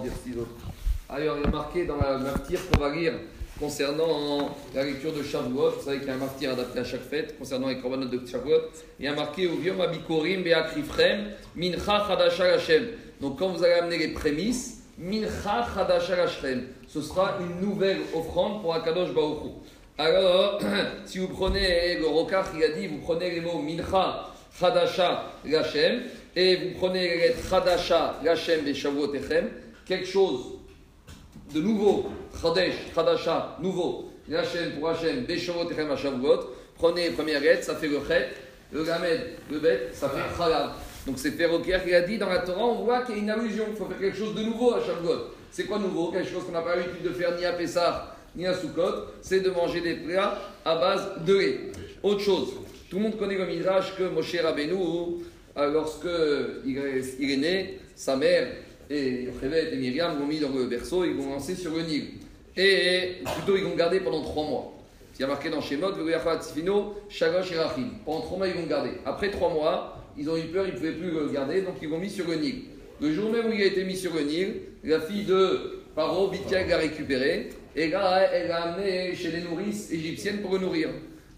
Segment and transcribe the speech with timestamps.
[0.00, 0.12] dire.
[1.08, 3.14] Alors, il y a marqué dans la martyr qu'on va lire
[3.58, 5.70] concernant la lecture de Shavuot.
[5.70, 8.26] Vous savez qu'il y a un martyr adapté à chaque fête concernant les corbanotes de
[8.26, 8.70] Shavuot.
[8.98, 12.88] Il y a marqué au Viom Abikorim Beakrifrem Mincha Chadasha Hashem.
[13.20, 18.62] Donc, quand vous allez amener les prémices, Mincha Chadasha Hashem, ce sera une nouvelle offrande
[18.62, 19.52] pour Akadosh Baruch
[19.98, 20.60] Alors,
[21.04, 24.26] si vous prenez le Rokach, il a dit, vous prenez les mots Mincha
[24.58, 26.02] Chadasha Hashem
[26.36, 29.48] et vous prenez les lettres Chadasha Hashem et Shavuot Echem,
[29.86, 30.58] quelque chose
[31.52, 32.06] de nouveau,
[32.40, 36.40] Chadesh, Chadasha, nouveau, Hachem pour Hachem, Beshavot Echem Shavuot,
[36.76, 38.28] prenez les premières lettres, ça fait le Chet,
[38.72, 40.72] le Gamed, le Bet, ça fait Chalav.
[41.06, 43.30] Donc c'est Ferrokier qui a dit dans la Torah, on voit qu'il y a une
[43.30, 45.34] allusion, il faut faire quelque chose de nouveau à Shavuot.
[45.50, 46.12] C'est quoi nouveau?
[46.12, 49.40] Quelque chose qu'on n'a pas l'habitude de faire ni à Pessah, ni à Sukkot, c'est
[49.40, 51.60] de manger des plats à base de lait.
[52.02, 52.50] Autre chose,
[52.88, 55.24] tout le monde connaît le Midrash que Moshe Rabbeinu,
[55.56, 56.06] lorsque
[56.64, 58.46] il est né, sa mère
[58.90, 62.06] et Yochevet et Myriam l'ont mis dans le berceau, ils vont lancer sur le Nil.
[62.56, 64.76] Et plutôt, ils vont garder pendant trois mois.
[65.16, 65.92] Il y a marqué dans Shemot,
[67.08, 67.90] Shagosh et Rachim.
[68.04, 68.90] Pendant trois mois, ils vont garder.
[69.06, 71.88] Après trois mois, ils ont eu peur, ils ne pouvaient plus le garder, donc ils
[71.88, 72.62] l'ont mis sur le Nil.
[73.00, 76.28] Le jour même où il a été mis sur le Nil, la fille de Paro,
[76.28, 77.50] Bitiag, l'a récupéré.
[77.76, 80.88] Et là, elle l'a amené chez les nourrices égyptiennes pour le nourrir.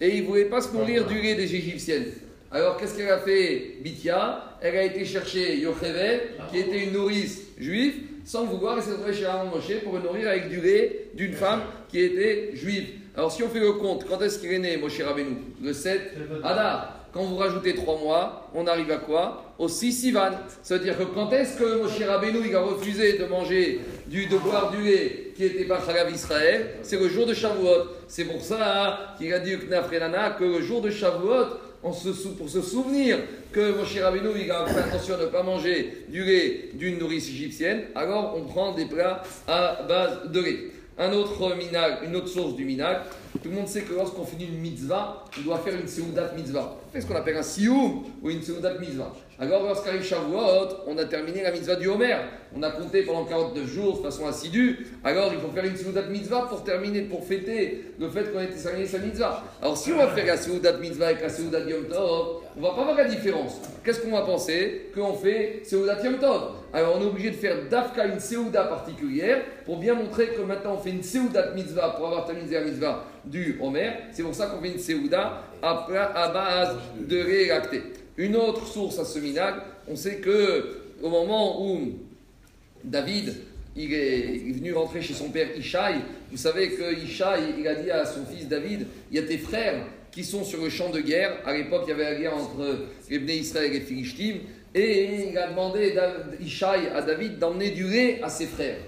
[0.00, 2.12] Et il ne voulait pas se nourrir du lait des égyptiennes.
[2.50, 7.42] Alors, qu'est-ce qu'elle a fait, Bithia Elle a été chercher Yocheved, qui était une nourrice
[7.58, 11.10] juive, sans vouloir, et s'est retrouvée chez Aaron Moshe pour le nourrir avec du lait
[11.14, 12.86] d'une femme qui était juive.
[13.14, 15.36] Alors, si on fait le compte, quand est-ce qu'il est né, Moshe Rabbeinu?
[15.62, 16.94] Le 7 Adar.
[17.12, 19.54] Quand vous rajoutez 3 mois, on arrive à quoi?
[19.58, 20.30] Au 6 Sivan.
[20.62, 24.26] Ça veut dire que quand est-ce que Moshe Rabbeinu il a refusé de manger, du,
[24.26, 26.76] de boire du lait qui était par Israël?
[26.82, 27.88] C'est le jour de Shavuot.
[28.06, 31.46] C'est pour ça qu'il a dit que le jour de Shavuot,
[31.82, 31.94] pour
[32.48, 33.18] se souvenir
[33.52, 37.28] que Moshe Rabbeinu il a fait attention de ne pas manger du lait d'une nourrice
[37.28, 40.58] égyptienne, alors on prend des plats à base de lait.
[41.00, 41.56] Un autre
[42.04, 42.98] une autre source du minag,
[43.40, 46.76] tout le monde sait que lorsqu'on finit une mitzvah, on doit faire une seudat mitzvah.
[46.88, 49.14] On fait ce qu'on appelle un sioum ou une seudat mitzvah.
[49.38, 52.16] Alors lorsqu'arrive Shavuot, on a terminé la mitzvah du Homer.
[52.56, 54.88] On a compté pendant 49 jours de façon assidue.
[55.04, 58.48] Alors il faut faire une seudat mitzvah pour terminer, pour fêter le fait qu'on ait
[58.48, 59.44] terminé sa mitzvah.
[59.62, 62.70] Alors si on va faire la seudat mitzvah avec la seudat yom tov, on va
[62.70, 63.60] pas voir la différence.
[63.84, 64.90] Qu'est-ce qu'on va penser?
[64.92, 66.54] Qu'on fait seudat yom tov.
[66.72, 70.74] Alors on est obligé de faire d'Afka une seudat particulière pour bien montrer que maintenant
[70.74, 73.90] on fait une seudat mitzvah pour avoir terminé la mitzvah du Homer.
[74.12, 77.82] C'est pour ça qu'on fait une Seouda à, base de réacté.
[78.16, 79.18] Une autre source à ce
[79.86, 81.92] on sait que au moment où
[82.84, 83.34] David
[83.76, 85.96] il est, venu rentrer chez son père Ishaï,
[86.30, 89.38] vous savez que Ishaï, il a dit à son fils David, il y a tes
[89.38, 91.38] frères qui sont sur le champ de guerre.
[91.46, 94.40] À l'époque, il y avait la guerre entre les Israël et les.
[94.74, 95.94] Et il a demandé
[96.40, 98.78] Ishaï à David d'emmener du lait à ses frères.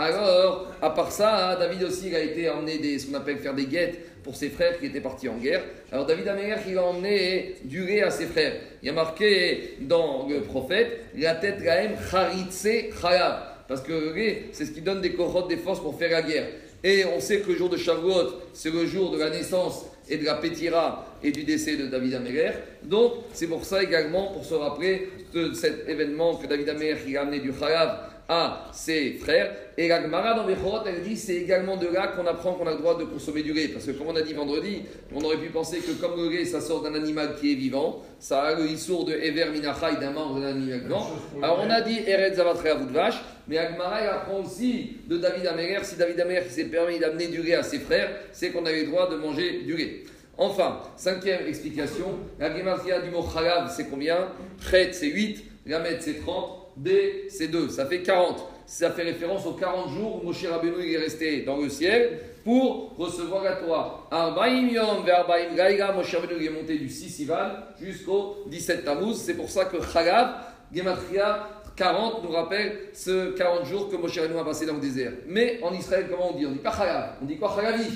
[0.00, 3.52] Alors, à part ça, David aussi il a été emmené des, ce qu'on appelle faire
[3.52, 5.60] des guettes pour ses frères qui étaient partis en guerre.
[5.90, 8.52] Alors David Améler, il a emmené du lait à ses frères.
[8.80, 12.68] Il y a marqué dans le prophète, la tête même charitse
[13.02, 13.40] chayab.
[13.66, 16.22] Parce que le lait, c'est ce qui donne des corottes, des forces pour faire la
[16.22, 16.46] guerre.
[16.84, 20.16] Et on sait que le jour de Shavuot, c'est le jour de la naissance et
[20.16, 22.52] de la pétira et du décès de David Améler.
[22.84, 27.16] Donc, c'est pour ça également, pour se rappeler de cet événement que David Améler, il
[27.16, 27.98] a amené du chayab
[28.28, 29.54] à ses frères.
[29.78, 32.72] Et la Gemara dans Bechorot, elle dit c'est également de là qu'on apprend qu'on a
[32.72, 33.68] le droit de consommer du lait.
[33.68, 34.82] Parce que comme on a dit vendredi,
[35.14, 38.02] on aurait pu penser que comme le lait, ça sort d'un animal qui est vivant,
[38.18, 41.10] ça a le issour de Ever Minachai, d'un membre d'un animal vivant.
[41.42, 45.16] Alors on a dit Eretz Zavatre à de vache, mais Agmara, elle apprend aussi de
[45.16, 45.78] David Améler.
[45.82, 48.88] Si David Améler s'est permis d'amener du lait à ses frères, c'est qu'on avait le
[48.88, 50.02] droit de manger du lait.
[50.36, 54.28] Enfin, cinquième explication, la Gematria du mot Chalav, c'est combien?
[54.70, 56.88] Chet, c'est 8, Gamet, c'est 30, B,
[57.28, 58.44] c'est 2, ça fait 40.
[58.66, 62.94] Ça fait référence aux 40 jours où Moshe Rabbeinu est resté dans le ciel pour
[62.98, 64.06] recevoir la Torah.
[64.10, 67.48] Arbaim Yom Verbaim Gaïga, Moshe Rabbeinu est monté du 6 Ivan
[67.80, 69.14] jusqu'au 17 Tammuz.
[69.16, 70.34] C'est pour ça que Chagav,
[70.72, 75.12] Gematria 40 nous rappelle ce 40 jours que Moshe Rabbeinu a passé dans le désert.
[75.26, 76.44] Mais en Israël, comment on dit?
[76.44, 77.54] On dit pas Chagav, on dit quoi?
[77.56, 77.88] Chagavi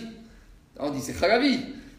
[0.81, 1.59] On dit c'est Chagavi.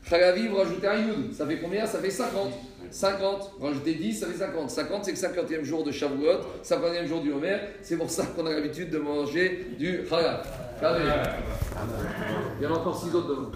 [0.10, 1.86] Chagavi, vous rajoutez un Yud, ça fait combien?
[1.86, 2.52] Ça fait 50.
[2.92, 4.70] 50, rajoutez 10, ça fait 50.
[4.70, 7.58] 50, c'est le 50e jour de Shavuot, 50e jour du Homer.
[7.82, 10.44] C'est pour ça qu'on a l'habitude de manger du Chagat.
[12.60, 13.52] Il y en a encore 6 autres devant.